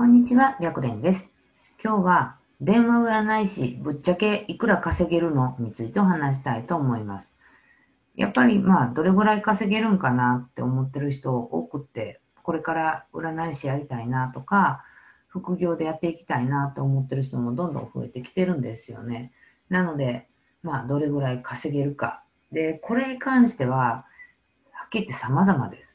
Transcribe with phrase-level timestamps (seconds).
[0.00, 1.28] こんにちは、白蓮です。
[1.84, 7.30] 今日は電話占い師ぶっちゃけいくら稼げるのについてお話したいと思います。
[8.16, 14.82] やっぱりまあどれぐらい稼げるんかなって思ってる人多くって、これから占い師やりたいなとか、
[15.28, 19.32] 副業でやっていきたいなと思ってる人もどんどん増えてきてるんですよね。
[19.68, 20.28] なので、
[20.62, 22.22] まあどれぐらい稼げるか。
[22.52, 24.06] で、これに関しては、
[24.72, 25.94] はっきり言って様々です。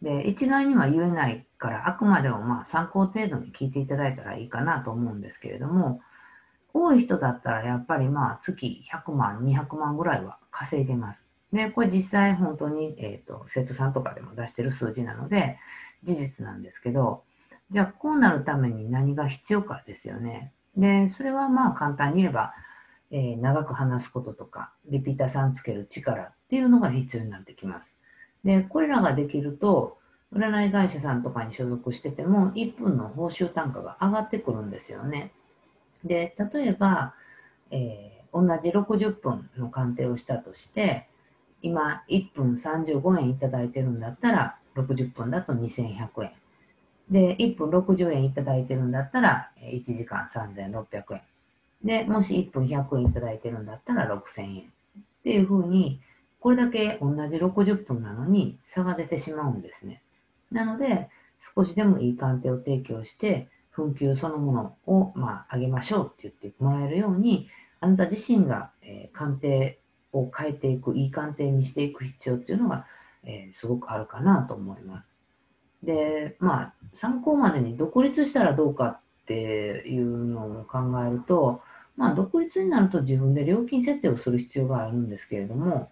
[0.00, 6.00] で、一概には言えないから、あくまでもまあ参考程度に聞いていただいたらいいかなと思うんですけれども、
[6.74, 11.24] 多い人だったらやっぱりまあ月100万、200万ぐらいは稼いでます。
[11.52, 15.58] で、これ実際本当に、えっ、ー、と生徒さんとかでも出してる数字なので
[16.02, 17.22] 事実なんですけど、
[17.70, 20.52] じゃあこうなるために何が必要かですよね。
[20.76, 22.54] で、それはまあ簡単に言えば、
[23.12, 27.94] えー、長く話すこととか、リピーターさんつける力っていうのが必要になってきます。
[28.42, 29.98] で、これらができると、
[30.34, 35.32] 占い会社さんとかに所属してても、1分の報酬単価が上がってくるんですよね。
[36.04, 37.14] で、例えば、
[37.70, 41.06] えー、同じ60分の鑑定をしたとして、
[41.60, 46.32] 今1分35円いただいてるんだったら、60分だと2100円。
[47.10, 51.22] で、1分60円いただいてるんだったら、1時間3600円。
[51.84, 54.60] で、もし1分100円いただいてるんだったら6000円。
[54.60, 56.00] っていうふうに、
[56.40, 60.01] これだけ同じ60分なのに差が出てしまうんですね。
[60.52, 61.08] なので、
[61.54, 67.48] 少しでもいい鑑定を提供して、紛糾そのものを、まあ、上げましょうって言ってもらえるように、
[67.80, 69.80] あなた自身が、えー、鑑定
[70.12, 72.86] を変えていく、いい鑑定にしていく必要っていうのが、
[73.24, 75.06] えー、すごくあるかなと思います。
[75.82, 81.62] で、まあ、参考までに独立したらどうかっていうのを考えると、
[81.96, 85.90] まあ、独立になると自分で料金設定をする必要があるんですけれども、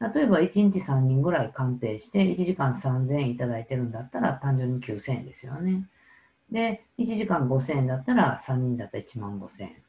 [0.00, 5.88] 例えば1日3人ぐらい鑑定して1時間3000円いただいてるんだったら単純に9000円ですよね。
[6.52, 9.82] で、1時間5000円だったら3人だったら1万5000円。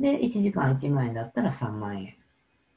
[0.00, 2.14] で、1時間1万円だったら3万円。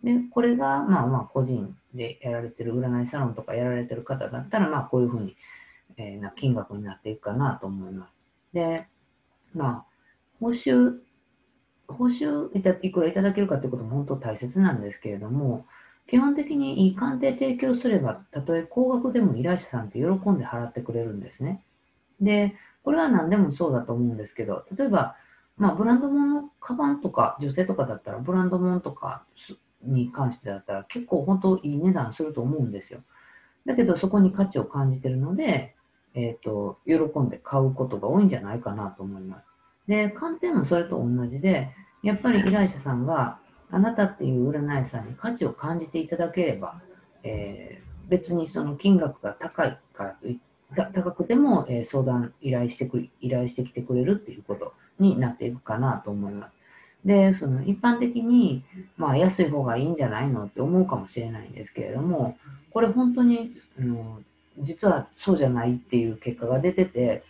[0.04, 5.38] で、これがまあまあ個人でやられてる占いサロンとかやられてる方だったらまあこういうふうに、
[5.98, 8.14] えー、な金額になっていくかなと思います。
[8.54, 8.88] で、
[9.54, 9.86] まあ、
[10.40, 10.98] 報酬、
[11.88, 12.50] 報酬
[12.82, 15.66] いくらいただけるかということも本当大切なんですけれども、
[16.12, 21.64] 基本的にいい鑑定提供すれば、たとえ高額でも依頼者さんって喜んで払ってくれるんですね。
[22.20, 25.16] で、これは何でもそうだと思うんですけど、例えば、
[25.56, 29.24] まあ、ブランド物のカバンとか、女性とかだったら、ブランド物とか
[29.84, 33.00] に関してだったら、結構本当いい値段すると思うんですよ。
[33.66, 35.76] だけど、そこに価値を感じてるので、
[36.14, 39.48] えっ、ー、と、喜んで買うことが多いんじゃないかなと思います。
[39.88, 41.70] で、鑑定もそれと同じで、
[42.04, 43.40] やっぱり依頼者さんが、
[43.72, 46.82] あなたっていう占い師さんに価値を感じていただければ、
[47.24, 50.40] えー、別にその金額が高いからとい
[50.76, 56.54] 高くても、えー、相談依頼してくる、依頼してきてくれるっていうことになっていくかなと思います。
[57.06, 58.64] で、その一般的に、
[58.96, 62.38] まあ安い方がいいんじゃないのって思うかもしれないんですけれども、
[62.72, 64.26] これ本当に、うん、
[64.60, 67.24] 実はそうじゃないっていう結果が出てて、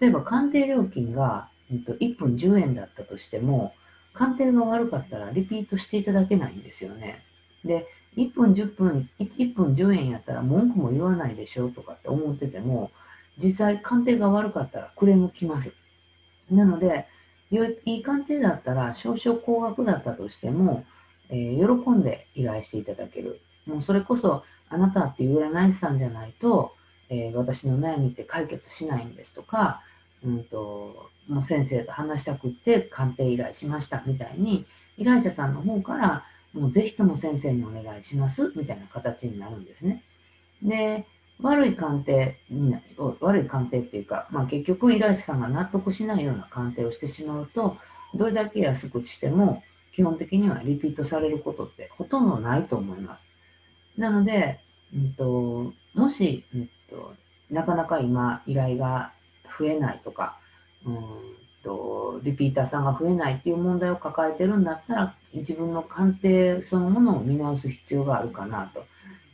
[0.00, 3.74] 例えば鑑定料金が、1分10円だったとしても、
[4.16, 7.22] 鑑定が悪かったらリピートしていただけないんですよね。
[7.64, 12.90] で、1分10分、1分10円やったら文句も言わないでしょとかって思ってても、
[13.38, 15.74] 実際鑑定が悪かったらクレーム来ます。
[16.50, 17.06] なので、
[17.50, 20.84] いい鑑定だったら少々高額だったとしても、
[21.28, 23.40] えー、喜んで依頼していただける。
[23.66, 26.74] もうそれこそあなたっていう占い師さんじゃないと、
[27.08, 29.82] えー、私の悩みって解決しないんですとか、
[30.24, 34.66] うんと、もう先生と話したくって鑑定依頼しましたみたいに、
[34.96, 40.02] 依頼者さんの方から、もうぜひとも先生にお願いしますみたいな形になるんですね。
[40.62, 41.06] で、
[41.40, 42.80] 悪い鑑定にな、
[43.20, 47.76] 悪い鑑定っていうか、まあ結局依頼者さんが納得しないような鑑定をしてしまうと、
[48.14, 49.62] どれだけ安くしても、
[49.92, 53.26] 基本的にはリピートされることってほとんどないと思います。
[53.98, 54.60] なので、
[54.94, 57.14] うんと、もし、うんと、
[57.50, 59.12] なかなか今依頼が
[59.58, 60.38] 増えないとか、
[60.86, 68.84] うんと、リピーターさんが増えないっていう問題を抱えてるんだったら、自分の鑑定そのものを見直す必要があるかなと。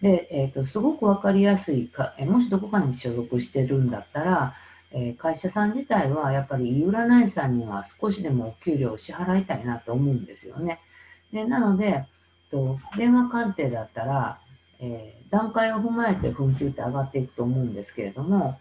[0.01, 4.55] で、えーと、すごく分かりやすいか、もしどこかに所属してるんだったら、
[4.91, 10.81] えー、会社さん自体はやっぱりいい占い師さんには少しでもお給料を支払いたいなと思うんですよね。
[11.33, 12.05] でなので、
[12.51, 14.39] と電話鑑定だったら、
[14.81, 18.59] えー、段階を踏まえて紛糾って上がっていくと思うんですけれども、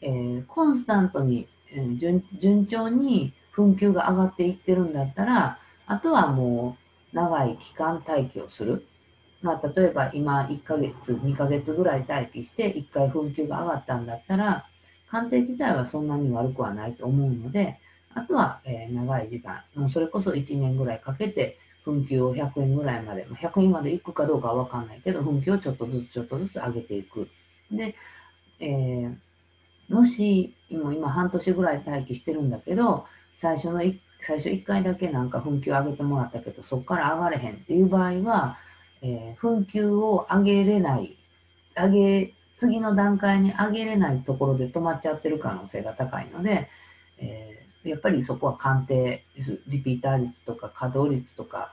[0.00, 1.46] えー、コンスタントに、
[1.98, 6.76] 順順調に紛糾が上がっていってるんだったら、あとはも
[7.12, 8.86] う長い期間待機をする。
[9.40, 14.66] まあ、例えば今1ヶ月、2ヶ月ぐらい待機して1回紛糾が上がったんだったら、
[15.10, 17.78] 鑑定自体はそんなに悪くはないと思うので、
[18.14, 27.28] あとは、え、長い時間、もうそれこそ1年ぐらいかけて、紛糾を100円ぐらいまで、100円までいくかどうかはわかんないけど、紛糾をちょっとずつちょっとずつ上げていく。
[27.70, 27.94] で、
[28.60, 29.14] えー、
[29.88, 33.80] もし、今今半年ぐらい待機してるんだけど、最初の
[34.20, 38.58] 最初1回だけなんか紛糾上げてもらったけど、そこから上がれへんっていう場合は、
[39.00, 41.16] えー、紛糾を上げれない、
[41.76, 46.68] 上げ、次の段階に上げれないところで止まっちゃってる可能性が高いので、
[47.18, 49.24] えー、やっぱりそこは鑑定、
[49.68, 51.72] リピーター率とか稼働率とか、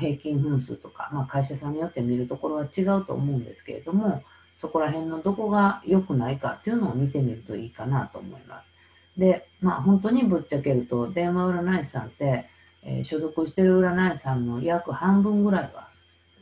[0.00, 4.24] 平均分数とか、まあ、会社さんによって見るところは違うと思うんですけれども、
[4.58, 9.20] そこら辺のどこが良くないかっていうのを見てみるといいかなと思います。
[9.20, 12.48] で、まあ本当にぶっちゃけると、電話占い師さんって、
[12.82, 15.88] えー、所属してる占い師さんの約半分ぐらいは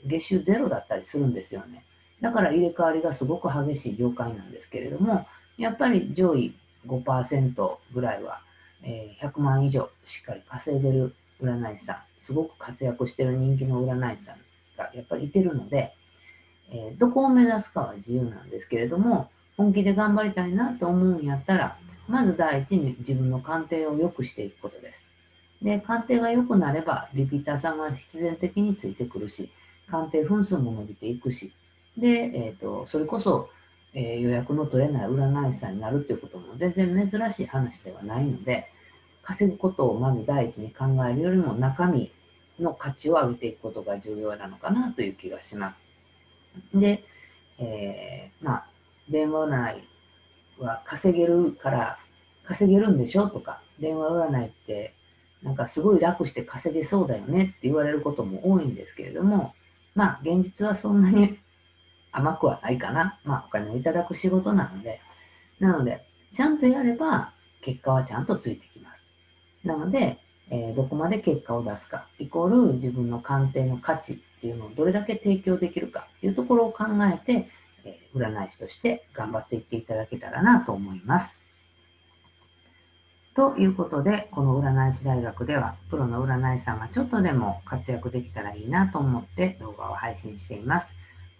[0.04, 1.84] 月収ゼロだったりするんですよね。
[2.20, 5.26] だから入れ替わりがすごく激しい業界なんですけれども、
[5.58, 6.54] やっぱり上位
[6.86, 8.40] 5%ぐらいは、
[8.82, 14.36] えー、100万以上しっかり稼いでる占い師さん、すごく活躍してる人気の占い師さん
[14.78, 15.94] がやっぱりいてるので、
[16.70, 21.78] えー、どこを目指すかは自由なんですけれども、本気で頑張りたいなと思うんやったら、
[22.08, 25.04] まず第一に自分の鑑定を良くしていくことです。
[25.62, 29.50] で、鑑定が良くなれば、リピーターさんが必然的についてくるし、
[29.88, 31.52] 鑑定分数も伸びていくし、
[31.96, 33.48] で、えっ、ー、と、それこそ、
[33.94, 38.68] えー、予約の取れない占い師さんになるっていうことも全然珍しい話ではないので、
[39.22, 42.12] 稼ぐことをまず第一に考えるよりも中身
[42.60, 45.85] の価値を上げていくことが重要なのかなという気がします。
[46.74, 47.04] で、
[47.58, 48.66] えー、まあ、
[49.08, 49.88] 電話占い
[50.58, 51.98] は稼げるから
[52.44, 54.94] 稼げるんでしょとか、電話占いって
[55.42, 59.54] なんかすごい楽して稼げそうだよねって言われることも多いんですけれども、
[59.94, 61.38] まあ現実はそんなに
[62.12, 63.20] 甘くはないかな。
[63.24, 65.00] まあお金をいただく仕事なので、
[65.60, 69.04] なので、ちゃんとやれば結果はちゃんとついてきます。
[69.64, 70.18] なので、
[70.48, 77.48] えー、どこまで結果を出すか、イコール自分の鑑定の価値っていうのをどれだけ提供できるかっていうところを考えて、
[77.84, 81.42] え、占い師として頑張っていっていただけたらなと思います。
[83.34, 90.90] ということで、この占い師大学では、プロの占い師さんがちょっとでも活躍できたらいいなと思って動画を配信しています。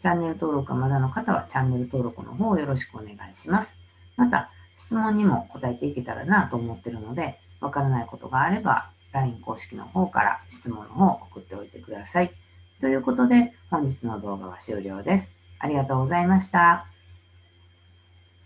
[0.00, 3.78] チャンネル登録がまだの方はチャンネル登録の方をよろしくお願いします。
[4.16, 12.32] また、質問にも答えていけたらなと思ってるので、わからないことがあれば、LINE 公式の方から質問の方を送っておいてください。
[12.80, 15.32] ということで、本日の動画は終了です。
[15.58, 16.95] ありがとうございました。